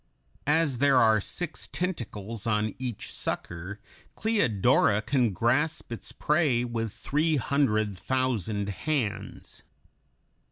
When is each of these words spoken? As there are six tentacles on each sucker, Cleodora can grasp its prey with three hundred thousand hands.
As 0.47 0.79
there 0.79 0.97
are 0.97 1.21
six 1.21 1.67
tentacles 1.71 2.47
on 2.47 2.73
each 2.79 3.13
sucker, 3.13 3.77
Cleodora 4.15 4.99
can 5.03 5.29
grasp 5.31 5.91
its 5.91 6.11
prey 6.11 6.63
with 6.63 6.91
three 6.91 7.35
hundred 7.35 7.99
thousand 7.99 8.69
hands. 8.69 9.61